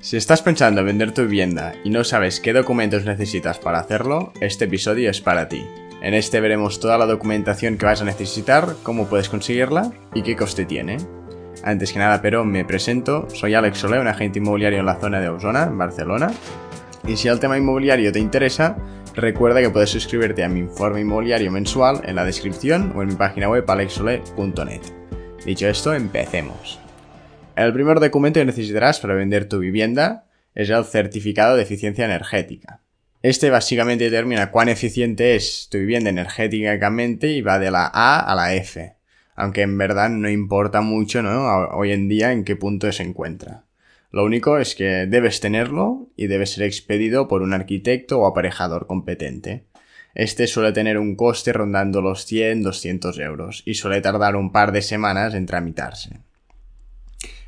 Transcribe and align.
Si 0.00 0.16
estás 0.16 0.42
pensando 0.42 0.80
en 0.80 0.86
vender 0.86 1.12
tu 1.12 1.22
vivienda 1.22 1.74
y 1.82 1.90
no 1.90 2.04
sabes 2.04 2.38
qué 2.38 2.52
documentos 2.52 3.04
necesitas 3.04 3.58
para 3.58 3.80
hacerlo, 3.80 4.32
este 4.40 4.66
episodio 4.66 5.10
es 5.10 5.20
para 5.20 5.48
ti. 5.48 5.66
En 6.00 6.14
este 6.14 6.40
veremos 6.40 6.78
toda 6.78 6.98
la 6.98 7.06
documentación 7.06 7.76
que 7.76 7.86
vas 7.86 8.00
a 8.00 8.04
necesitar, 8.04 8.76
cómo 8.84 9.08
puedes 9.08 9.28
conseguirla 9.28 9.90
y 10.14 10.22
qué 10.22 10.36
coste 10.36 10.64
tiene. 10.64 10.98
Antes 11.64 11.92
que 11.92 11.98
nada, 11.98 12.22
pero 12.22 12.44
me 12.44 12.64
presento, 12.64 13.26
soy 13.34 13.54
Alex 13.54 13.78
Solé, 13.78 13.98
un 13.98 14.06
agente 14.06 14.38
inmobiliario 14.38 14.78
en 14.78 14.86
la 14.86 15.00
zona 15.00 15.20
de 15.20 15.30
Osona, 15.30 15.64
en 15.64 15.76
Barcelona. 15.76 16.30
Y 17.04 17.16
si 17.16 17.26
el 17.26 17.40
tema 17.40 17.58
inmobiliario 17.58 18.12
te 18.12 18.20
interesa, 18.20 18.76
recuerda 19.16 19.60
que 19.60 19.70
puedes 19.70 19.90
suscribirte 19.90 20.44
a 20.44 20.48
mi 20.48 20.60
informe 20.60 21.00
inmobiliario 21.00 21.50
mensual 21.50 22.02
en 22.04 22.14
la 22.14 22.24
descripción 22.24 22.92
o 22.94 23.02
en 23.02 23.08
mi 23.08 23.14
página 23.16 23.48
web 23.48 23.68
alexsole.net. 23.68 24.82
Dicho 25.44 25.66
esto, 25.66 25.92
empecemos. 25.92 26.78
El 27.58 27.72
primer 27.72 27.98
documento 27.98 28.38
que 28.38 28.46
necesitarás 28.46 29.00
para 29.00 29.14
vender 29.14 29.48
tu 29.48 29.58
vivienda 29.58 30.26
es 30.54 30.70
el 30.70 30.84
certificado 30.84 31.56
de 31.56 31.64
eficiencia 31.64 32.04
energética. 32.04 32.82
Este 33.20 33.50
básicamente 33.50 34.04
determina 34.04 34.52
cuán 34.52 34.68
eficiente 34.68 35.34
es 35.34 35.66
tu 35.68 35.78
vivienda 35.78 36.08
energéticamente 36.08 37.32
y 37.32 37.42
va 37.42 37.58
de 37.58 37.72
la 37.72 37.90
A 37.92 38.20
a 38.20 38.36
la 38.36 38.54
F, 38.54 38.94
aunque 39.34 39.62
en 39.62 39.76
verdad 39.76 40.08
no 40.08 40.30
importa 40.30 40.82
mucho 40.82 41.20
¿no? 41.20 41.48
hoy 41.70 41.90
en 41.90 42.08
día 42.08 42.30
en 42.30 42.44
qué 42.44 42.54
punto 42.54 42.92
se 42.92 43.02
encuentra. 43.02 43.64
Lo 44.12 44.24
único 44.24 44.58
es 44.58 44.76
que 44.76 45.08
debes 45.08 45.40
tenerlo 45.40 46.10
y 46.14 46.28
debe 46.28 46.46
ser 46.46 46.62
expedido 46.62 47.26
por 47.26 47.42
un 47.42 47.54
arquitecto 47.54 48.20
o 48.20 48.26
aparejador 48.26 48.86
competente. 48.86 49.64
Este 50.14 50.46
suele 50.46 50.70
tener 50.70 50.96
un 50.96 51.16
coste 51.16 51.52
rondando 51.52 52.02
los 52.02 52.24
100-200 52.30 53.20
euros 53.20 53.64
y 53.66 53.74
suele 53.74 54.00
tardar 54.00 54.36
un 54.36 54.52
par 54.52 54.70
de 54.70 54.80
semanas 54.82 55.34
en 55.34 55.46
tramitarse. 55.46 56.20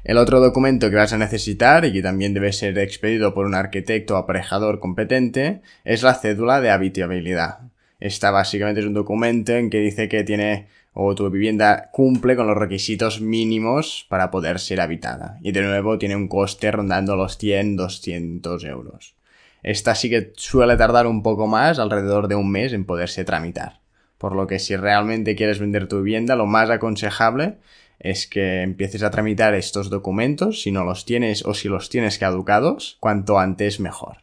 El 0.02 0.16
otro 0.16 0.40
documento 0.40 0.88
que 0.88 0.96
vas 0.96 1.12
a 1.12 1.18
necesitar 1.18 1.84
y 1.84 1.92
que 1.92 2.02
también 2.02 2.32
debe 2.32 2.52
ser 2.52 2.78
expedido 2.78 3.34
por 3.34 3.44
un 3.44 3.54
arquitecto 3.54 4.14
o 4.14 4.16
aparejador 4.16 4.80
competente 4.80 5.60
es 5.84 6.02
la 6.02 6.14
cédula 6.14 6.60
de 6.60 6.70
habitabilidad. 6.70 7.58
Esta 8.00 8.30
básicamente 8.30 8.80
es 8.80 8.86
un 8.86 8.94
documento 8.94 9.52
en 9.52 9.68
que 9.68 9.78
dice 9.78 10.08
que 10.08 10.24
tiene 10.24 10.68
o 10.92 11.14
tu 11.14 11.28
vivienda 11.30 11.90
cumple 11.92 12.34
con 12.34 12.46
los 12.46 12.56
requisitos 12.56 13.20
mínimos 13.20 14.06
para 14.08 14.30
poder 14.30 14.58
ser 14.58 14.80
habitada. 14.80 15.38
Y 15.42 15.52
de 15.52 15.62
nuevo 15.62 15.98
tiene 15.98 16.16
un 16.16 16.28
coste 16.28 16.70
rondando 16.70 17.14
los 17.14 17.38
100-200 17.38 18.66
euros. 18.66 19.14
Esta 19.62 19.94
sí 19.94 20.08
que 20.08 20.32
suele 20.36 20.76
tardar 20.78 21.06
un 21.06 21.22
poco 21.22 21.46
más, 21.46 21.78
alrededor 21.78 22.26
de 22.26 22.34
un 22.34 22.50
mes, 22.50 22.72
en 22.72 22.86
poderse 22.86 23.24
tramitar. 23.24 23.80
Por 24.16 24.34
lo 24.34 24.46
que 24.46 24.58
si 24.58 24.76
realmente 24.76 25.36
quieres 25.36 25.58
vender 25.58 25.86
tu 25.86 25.98
vivienda, 25.98 26.36
lo 26.36 26.46
más 26.46 26.70
aconsejable 26.70 27.58
es 28.00 28.26
que 28.26 28.62
empieces 28.62 29.02
a 29.02 29.10
tramitar 29.10 29.54
estos 29.54 29.90
documentos, 29.90 30.62
si 30.62 30.72
no 30.72 30.84
los 30.84 31.04
tienes 31.04 31.44
o 31.44 31.54
si 31.54 31.68
los 31.68 31.90
tienes 31.90 32.18
caducados, 32.18 32.96
cuanto 32.98 33.38
antes 33.38 33.78
mejor. 33.78 34.18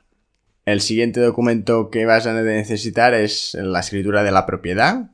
El 0.66 0.82
siguiente 0.82 1.22
documento 1.22 1.90
que 1.90 2.06
vas 2.06 2.28
a 2.28 2.34
necesitar 2.34 3.14
es 3.14 3.54
la 3.54 3.80
escritura 3.80 4.24
de 4.24 4.32
la 4.32 4.46
propiedad, 4.46 5.12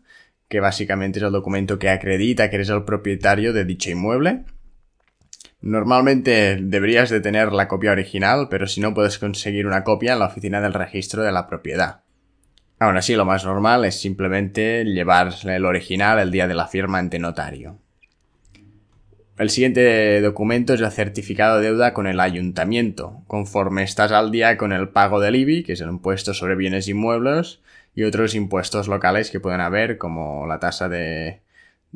que 0.48 0.62
básicamente 0.62 1.20
es 1.20 1.24
el 1.24 1.32
documento 1.32 1.78
que 1.78 1.90
acredita 1.90 2.50
que 2.50 2.56
eres 2.56 2.70
el 2.70 2.84
propietario 2.84 3.54
de 3.54 3.66
dicho 3.66 3.92
inmueble. 3.92 4.46
Normalmente 5.62 6.58
deberías 6.62 7.10
de 7.10 7.22
tener 7.22 7.52
la 7.52 7.68
copia 7.68 7.92
original, 7.92 8.48
pero 8.50 8.66
si 8.66 8.82
no 8.82 8.94
puedes 8.94 9.20
conseguir 9.20 9.68
una 9.68 9.84
copia 9.84 10.14
en 10.14 10.20
la 10.20 10.28
oficina 10.28 10.62
del 10.62 10.74
registro 10.74 11.22
de 11.24 11.32
la 11.32 11.48
propiedad. 11.48 12.02
Aún 12.80 12.98
así, 12.98 13.16
lo 13.16 13.26
más 13.26 13.46
normal 13.46 13.86
es 13.86 14.00
simplemente 14.00 14.84
llevar 14.84 15.34
el 15.44 15.66
original 15.66 16.20
el 16.20 16.32
día 16.32 16.48
de 16.48 16.56
la 16.56 16.68
firma 16.68 17.00
ante 17.00 17.20
notario. 17.20 17.80
El 19.36 19.50
siguiente 19.50 20.22
documento 20.22 20.76
es 20.76 20.82
el 20.82 20.92
certificado 20.92 21.58
de 21.58 21.66
deuda 21.66 21.96
con 21.96 22.06
el 22.06 22.20
ayuntamiento, 22.20 23.24
conforme 23.26 23.82
estás 23.82 24.12
al 24.12 24.30
día 24.30 24.58
con 24.58 24.72
el 24.72 24.90
pago 24.90 25.20
del 25.20 25.36
IBI, 25.36 25.64
que 25.64 25.74
es 25.74 25.82
el 25.82 25.90
impuesto 25.90 26.36
sobre 26.36 26.56
bienes 26.56 26.88
inmuebles, 26.88 27.60
y 27.96 28.04
otros 28.04 28.36
impuestos 28.36 28.88
locales 28.88 29.32
que 29.32 29.40
pueden 29.40 29.60
haber, 29.60 29.98
como 29.98 30.46
la 30.46 30.60
tasa 30.60 30.88
de, 30.88 31.42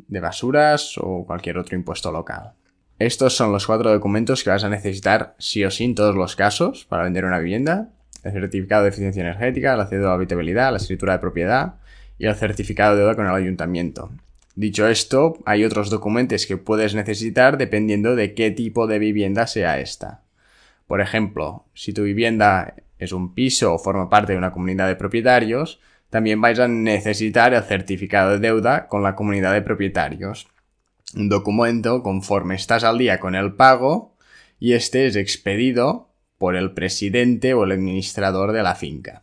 basuras 0.08 0.94
o 0.98 1.24
cualquier 1.26 1.58
otro 1.58 1.76
impuesto 1.76 2.10
local. 2.10 2.54
Estos 2.98 3.36
son 3.36 3.52
los 3.52 3.68
cuatro 3.68 3.92
documentos 3.92 4.42
que 4.42 4.50
vas 4.50 4.64
a 4.64 4.68
necesitar 4.68 5.36
sí 5.38 5.64
o 5.64 5.70
sí 5.70 5.84
en 5.84 5.94
todos 5.94 6.16
los 6.16 6.34
casos 6.34 6.86
para 6.86 7.04
vender 7.04 7.24
una 7.24 7.38
vivienda. 7.38 7.90
El 8.24 8.32
certificado 8.32 8.82
de 8.82 8.88
eficiencia 8.88 9.22
energética, 9.22 9.76
la 9.76 9.86
cédula 9.86 10.08
de 10.08 10.14
habitabilidad, 10.14 10.72
la 10.72 10.78
escritura 10.78 11.12
de 11.12 11.18
propiedad 11.20 11.74
y 12.18 12.26
el 12.26 12.34
certificado 12.34 12.96
de 12.96 13.02
deuda 13.02 13.14
con 13.14 13.26
el 13.26 13.34
ayuntamiento. 13.34 14.10
Dicho 14.58 14.88
esto, 14.88 15.38
hay 15.46 15.62
otros 15.62 15.88
documentos 15.88 16.44
que 16.44 16.56
puedes 16.56 16.92
necesitar 16.92 17.58
dependiendo 17.58 18.16
de 18.16 18.34
qué 18.34 18.50
tipo 18.50 18.88
de 18.88 18.98
vivienda 18.98 19.46
sea 19.46 19.78
esta. 19.78 20.22
Por 20.88 21.00
ejemplo, 21.00 21.66
si 21.74 21.92
tu 21.92 22.02
vivienda 22.02 22.74
es 22.98 23.12
un 23.12 23.34
piso 23.34 23.72
o 23.72 23.78
forma 23.78 24.10
parte 24.10 24.32
de 24.32 24.38
una 24.38 24.50
comunidad 24.50 24.88
de 24.88 24.96
propietarios, 24.96 25.78
también 26.10 26.40
vais 26.40 26.58
a 26.58 26.66
necesitar 26.66 27.54
el 27.54 27.62
certificado 27.62 28.32
de 28.32 28.40
deuda 28.40 28.88
con 28.88 29.04
la 29.04 29.14
comunidad 29.14 29.52
de 29.52 29.62
propietarios. 29.62 30.48
Un 31.14 31.28
documento 31.28 32.02
conforme 32.02 32.56
estás 32.56 32.82
al 32.82 32.98
día 32.98 33.20
con 33.20 33.36
el 33.36 33.52
pago 33.52 34.16
y 34.58 34.72
este 34.72 35.06
es 35.06 35.14
expedido 35.14 36.08
por 36.36 36.56
el 36.56 36.72
presidente 36.72 37.54
o 37.54 37.62
el 37.62 37.70
administrador 37.70 38.50
de 38.50 38.64
la 38.64 38.74
finca. 38.74 39.22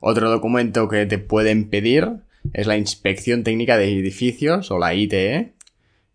Otro 0.00 0.28
documento 0.28 0.88
que 0.88 1.06
te 1.06 1.18
pueden 1.18 1.70
pedir 1.70 2.24
es 2.52 2.66
la 2.66 2.76
Inspección 2.76 3.44
Técnica 3.44 3.76
de 3.76 3.92
Edificios 3.92 4.70
o 4.70 4.78
la 4.78 4.94
ITE. 4.94 5.54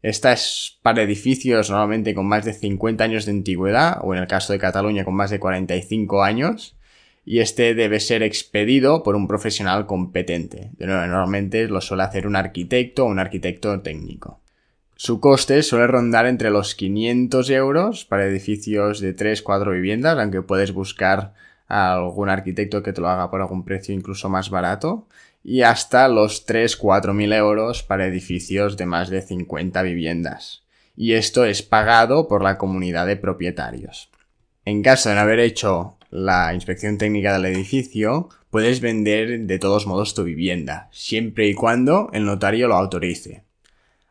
Esta 0.01 0.33
es 0.33 0.77
para 0.81 1.01
edificios 1.01 1.69
normalmente 1.69 2.13
con 2.13 2.27
más 2.27 2.45
de 2.45 2.53
50 2.53 3.03
años 3.03 3.25
de 3.25 3.31
antigüedad 3.31 3.99
o 4.01 4.13
en 4.13 4.21
el 4.21 4.27
caso 4.27 4.53
de 4.53 4.59
Cataluña 4.59 5.03
con 5.03 5.15
más 5.15 5.31
de 5.31 5.39
45 5.39 6.23
años 6.23 6.77
y 7.25 7.39
este 7.39 7.73
debe 7.73 7.99
ser 7.99 8.23
expedido 8.23 9.03
por 9.03 9.17
un 9.17 9.27
profesional 9.27 9.85
competente. 9.85 10.71
De 10.77 10.85
nuevo, 10.85 11.05
normalmente 11.07 11.67
lo 11.67 11.81
suele 11.81 12.03
hacer 12.03 12.25
un 12.25 12.37
arquitecto 12.37 13.03
o 13.03 13.07
un 13.07 13.19
arquitecto 13.19 13.81
técnico. 13.81 14.39
Su 14.95 15.19
coste 15.19 15.61
suele 15.61 15.87
rondar 15.87 16.25
entre 16.25 16.49
los 16.51 16.73
500 16.73 17.49
euros 17.49 18.05
para 18.05 18.25
edificios 18.25 19.01
de 19.01 19.15
3-4 19.15 19.73
viviendas, 19.73 20.17
aunque 20.17 20.41
puedes 20.41 20.71
buscar 20.71 21.33
a 21.67 21.93
algún 21.93 22.29
arquitecto 22.29 22.83
que 22.83 22.93
te 22.93 23.01
lo 23.01 23.09
haga 23.09 23.29
por 23.29 23.41
algún 23.41 23.63
precio 23.65 23.93
incluso 23.93 24.29
más 24.29 24.49
barato 24.49 25.07
y 25.43 25.61
hasta 25.61 26.07
los 26.07 26.45
3-4 26.47 27.13
mil 27.13 27.31
euros 27.33 27.83
para 27.83 28.05
edificios 28.05 28.77
de 28.77 28.85
más 28.85 29.09
de 29.09 29.21
50 29.21 29.81
viviendas. 29.81 30.63
Y 30.95 31.13
esto 31.13 31.45
es 31.45 31.61
pagado 31.61 32.27
por 32.27 32.43
la 32.43 32.57
comunidad 32.57 33.05
de 33.07 33.17
propietarios. 33.17 34.09
En 34.65 34.81
caso 34.81 35.09
de 35.09 35.15
no 35.15 35.21
haber 35.21 35.39
hecho 35.39 35.97
la 36.09 36.53
inspección 36.53 36.97
técnica 36.97 37.33
del 37.33 37.45
edificio, 37.45 38.29
puedes 38.49 38.81
vender 38.81 39.41
de 39.41 39.59
todos 39.59 39.87
modos 39.87 40.13
tu 40.13 40.23
vivienda, 40.23 40.89
siempre 40.91 41.47
y 41.47 41.53
cuando 41.53 42.09
el 42.13 42.25
notario 42.25 42.67
lo 42.67 42.75
autorice. 42.75 43.43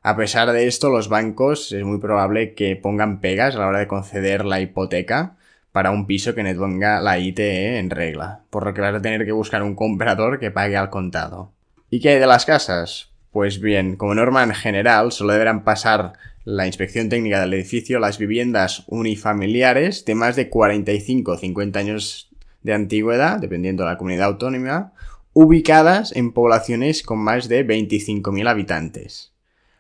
A 0.03 0.17
pesar 0.17 0.53
de 0.53 0.67
esto, 0.69 0.89
los 0.89 1.09
bancos 1.09 1.73
es 1.73 1.85
muy 1.85 1.99
probable 1.99 2.55
que 2.55 2.77
pongan 2.77 3.21
pegas 3.21 3.57
a 3.57 3.59
la 3.59 3.67
hora 3.67 3.81
de 3.81 3.89
conceder 3.89 4.45
la 4.45 4.61
hipoteca, 4.61 5.37
para 5.77 5.91
un 5.91 6.07
piso 6.07 6.35
que 6.35 6.43
no 6.43 6.49
tenga 6.59 7.03
la 7.03 7.19
ITE 7.19 7.79
en 7.79 7.91
regla, 7.91 8.41
por 8.49 8.65
lo 8.65 8.73
que 8.73 8.81
vas 8.81 8.95
a 8.95 9.03
tener 9.03 9.27
que 9.27 9.33
buscar 9.33 9.63
un 9.63 9.75
comprador 9.75 10.41
que 10.41 10.51
pague 10.51 10.75
al 10.75 10.89
contado. 10.89 11.53
¿Y 11.91 12.01
qué 12.01 12.09
hay 12.09 12.19
de 12.19 12.27
las 12.27 12.47
casas? 12.47 13.11
Pues 13.31 13.61
bien, 13.61 13.97
como 13.97 14.15
norma 14.15 14.43
en 14.43 14.55
general, 14.55 15.13
solo 15.13 15.35
deberán 15.35 15.65
pasar 15.65 16.15
la 16.45 16.67
inspección 16.67 17.11
técnica 17.11 17.43
del 17.43 17.53
edificio 17.53 17.99
las 17.99 18.17
viviendas 18.17 18.85
unifamiliares 18.87 20.07
de 20.07 20.15
más 20.15 20.35
de 20.35 20.49
45 20.49 21.33
o 21.33 21.37
50 21.37 21.79
años 21.79 22.31
de 22.63 22.73
antigüedad, 22.73 23.39
dependiendo 23.39 23.85
de 23.85 23.91
la 23.91 23.99
comunidad 23.99 24.29
autónoma, 24.29 24.95
ubicadas 25.35 26.17
en 26.17 26.33
poblaciones 26.33 27.03
con 27.03 27.19
más 27.19 27.51
de 27.51 27.67
25.000 27.67 28.49
habitantes. 28.49 29.36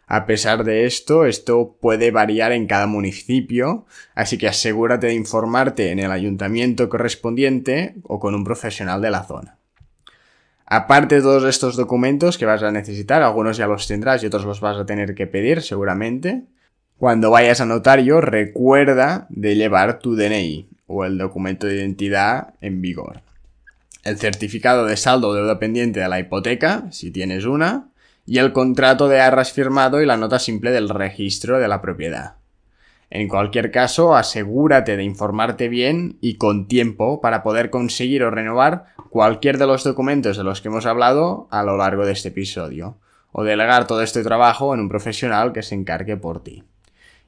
A 0.08 0.24
pesar 0.24 0.62
de 0.62 0.86
esto, 0.86 1.26
esto 1.26 1.76
puede 1.80 2.12
variar 2.12 2.52
en 2.52 2.68
cada 2.68 2.86
municipio, 2.86 3.86
así 4.14 4.38
que 4.38 4.46
asegúrate 4.46 5.08
de 5.08 5.14
informarte 5.14 5.90
en 5.90 5.98
el 5.98 6.12
ayuntamiento 6.12 6.88
correspondiente 6.88 7.96
o 8.04 8.20
con 8.20 8.34
un 8.36 8.44
profesional 8.44 9.02
de 9.02 9.10
la 9.10 9.24
zona. 9.24 9.58
Aparte 10.64 11.16
de 11.16 11.22
todos 11.22 11.44
estos 11.44 11.76
documentos 11.76 12.38
que 12.38 12.46
vas 12.46 12.62
a 12.62 12.70
necesitar, 12.70 13.22
algunos 13.22 13.56
ya 13.56 13.66
los 13.66 13.88
tendrás 13.88 14.22
y 14.22 14.26
otros 14.26 14.44
los 14.44 14.60
vas 14.60 14.76
a 14.76 14.86
tener 14.86 15.14
que 15.14 15.26
pedir 15.26 15.62
seguramente. 15.62 16.44
Cuando 16.98 17.30
vayas 17.30 17.60
a 17.60 17.66
notario, 17.66 18.20
recuerda 18.20 19.26
de 19.28 19.56
llevar 19.56 19.98
tu 19.98 20.14
DNI 20.14 20.68
o 20.86 21.04
el 21.04 21.18
documento 21.18 21.66
de 21.66 21.76
identidad 21.76 22.54
en 22.60 22.80
vigor. 22.80 23.22
El 24.04 24.18
certificado 24.18 24.86
de 24.86 24.96
saldo 24.96 25.34
de 25.34 25.40
deuda 25.40 25.58
pendiente 25.58 25.98
de 25.98 26.08
la 26.08 26.20
hipoteca, 26.20 26.84
si 26.92 27.10
tienes 27.10 27.44
una, 27.44 27.88
y 28.26 28.38
el 28.38 28.52
contrato 28.52 29.08
de 29.08 29.20
arras 29.20 29.52
firmado 29.52 30.02
y 30.02 30.06
la 30.06 30.16
nota 30.16 30.38
simple 30.38 30.72
del 30.72 30.88
registro 30.88 31.58
de 31.58 31.68
la 31.68 31.80
propiedad. 31.80 32.34
En 33.08 33.28
cualquier 33.28 33.70
caso, 33.70 34.16
asegúrate 34.16 34.96
de 34.96 35.04
informarte 35.04 35.68
bien 35.68 36.18
y 36.20 36.34
con 36.34 36.66
tiempo 36.66 37.20
para 37.20 37.44
poder 37.44 37.70
conseguir 37.70 38.24
o 38.24 38.30
renovar 38.30 38.86
cualquier 39.10 39.58
de 39.58 39.66
los 39.66 39.84
documentos 39.84 40.36
de 40.36 40.42
los 40.44 40.60
que 40.60 40.68
hemos 40.68 40.86
hablado 40.86 41.46
a 41.50 41.62
lo 41.62 41.76
largo 41.76 42.04
de 42.04 42.12
este 42.12 42.28
episodio, 42.28 42.98
o 43.30 43.44
delegar 43.44 43.86
todo 43.86 44.02
este 44.02 44.24
trabajo 44.24 44.74
en 44.74 44.80
un 44.80 44.88
profesional 44.88 45.52
que 45.52 45.62
se 45.62 45.76
encargue 45.76 46.16
por 46.16 46.42
ti. 46.42 46.64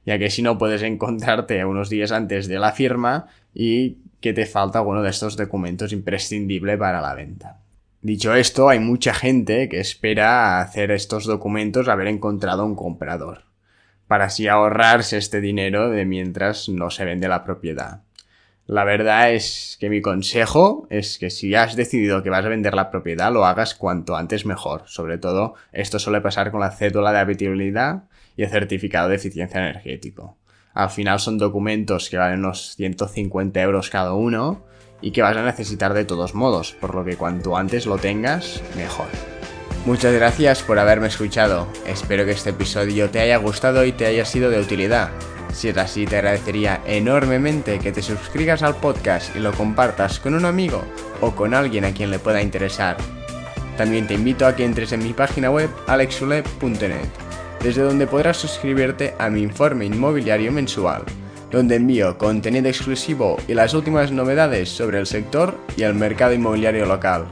Ya 0.05 0.19
que 0.19 0.29
si 0.29 0.41
no 0.41 0.57
puedes 0.57 0.81
encontrarte 0.81 1.63
unos 1.63 1.89
días 1.89 2.11
antes 2.11 2.47
de 2.47 2.59
la 2.59 2.73
firma, 2.73 3.27
y 3.53 3.99
que 4.19 4.33
te 4.33 4.45
falta 4.45 4.79
alguno 4.79 5.01
de 5.01 5.09
estos 5.09 5.37
documentos 5.37 5.93
imprescindible 5.93 6.77
para 6.77 7.01
la 7.01 7.15
venta. 7.15 7.57
Dicho 8.01 8.33
esto, 8.33 8.69
hay 8.69 8.79
mucha 8.79 9.13
gente 9.13 9.67
que 9.67 9.81
espera 9.81 10.61
hacer 10.61 10.89
estos 10.89 11.25
documentos 11.25 11.89
haber 11.89 12.07
encontrado 12.07 12.65
un 12.65 12.73
comprador, 12.73 13.43
para 14.07 14.25
así 14.25 14.47
ahorrarse 14.47 15.17
este 15.17 15.41
dinero 15.41 15.89
de 15.89 16.05
mientras 16.05 16.69
no 16.69 16.91
se 16.91 17.03
vende 17.03 17.27
la 17.27 17.43
propiedad. 17.43 18.03
La 18.67 18.85
verdad 18.85 19.33
es 19.33 19.75
que 19.81 19.89
mi 19.89 20.01
consejo 20.01 20.87
es 20.89 21.17
que 21.17 21.29
si 21.29 21.55
has 21.55 21.75
decidido 21.75 22.23
que 22.23 22.29
vas 22.29 22.45
a 22.45 22.49
vender 22.49 22.73
la 22.73 22.89
propiedad, 22.89 23.33
lo 23.33 23.45
hagas 23.45 23.75
cuanto 23.75 24.15
antes 24.15 24.45
mejor. 24.45 24.83
Sobre 24.85 25.17
todo, 25.17 25.55
esto 25.73 25.99
suele 25.99 26.21
pasar 26.21 26.51
con 26.51 26.61
la 26.61 26.71
cédula 26.71 27.11
de 27.11 27.19
habitabilidad 27.19 28.03
y 28.37 28.43
el 28.43 28.49
certificado 28.49 29.09
de 29.09 29.15
eficiencia 29.15 29.59
energético. 29.59 30.37
Al 30.73 30.89
final 30.89 31.19
son 31.19 31.37
documentos 31.37 32.09
que 32.09 32.17
valen 32.17 32.39
unos 32.39 32.75
150 32.75 33.61
euros 33.61 33.89
cada 33.89 34.13
uno 34.13 34.63
y 35.01 35.11
que 35.11 35.21
vas 35.21 35.35
a 35.35 35.43
necesitar 35.43 35.93
de 35.93 36.05
todos 36.05 36.35
modos, 36.35 36.73
por 36.73 36.95
lo 36.95 37.03
que 37.05 37.15
cuanto 37.15 37.57
antes 37.57 37.85
lo 37.85 37.97
tengas, 37.97 38.61
mejor. 38.75 39.07
Muchas 39.85 40.13
gracias 40.13 40.61
por 40.61 40.77
haberme 40.77 41.07
escuchado. 41.07 41.67
Espero 41.87 42.25
que 42.25 42.31
este 42.31 42.51
episodio 42.51 43.09
te 43.09 43.21
haya 43.21 43.37
gustado 43.37 43.85
y 43.85 43.91
te 43.91 44.05
haya 44.05 44.25
sido 44.25 44.49
de 44.49 44.59
utilidad. 44.59 45.09
Si 45.53 45.69
es 45.69 45.77
así, 45.77 46.05
te 46.05 46.17
agradecería 46.17 46.81
enormemente 46.85 47.79
que 47.79 47.91
te 47.91 48.01
suscribas 48.01 48.61
al 48.61 48.75
podcast 48.75 49.35
y 49.35 49.39
lo 49.39 49.51
compartas 49.53 50.19
con 50.19 50.35
un 50.35 50.45
amigo 50.45 50.83
o 51.21 51.31
con 51.31 51.53
alguien 51.53 51.85
a 51.85 51.91
quien 51.91 52.11
le 52.11 52.19
pueda 52.19 52.41
interesar. 52.41 52.97
También 53.77 54.05
te 54.05 54.13
invito 54.13 54.45
a 54.45 54.55
que 54.55 54.65
entres 54.65 54.91
en 54.91 55.01
mi 55.01 55.13
página 55.13 55.49
web 55.49 55.69
alexule.net, 55.87 57.07
desde 57.63 57.81
donde 57.81 58.07
podrás 58.07 58.37
suscribirte 58.37 59.13
a 59.19 59.29
mi 59.29 59.41
informe 59.41 59.85
inmobiliario 59.85 60.51
mensual, 60.51 61.03
donde 61.51 61.75
envío 61.75 62.17
contenido 62.17 62.67
exclusivo 62.67 63.37
y 63.47 63.53
las 63.53 63.73
últimas 63.73 64.11
novedades 64.11 64.69
sobre 64.69 64.99
el 64.99 65.05
sector 65.05 65.57
y 65.75 65.83
el 65.83 65.95
mercado 65.95 66.33
inmobiliario 66.33 66.85
local. 66.85 67.25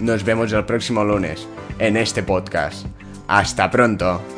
Nos 0.00 0.24
vemos 0.24 0.52
el 0.52 0.64
próximo 0.64 1.04
lunes 1.04 1.48
en 1.78 1.96
este 1.96 2.22
podcast. 2.22 2.86
Hasta 3.28 3.70
pronto. 3.70 4.35